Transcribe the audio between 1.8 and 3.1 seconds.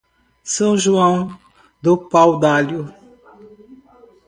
Pau-d'Alho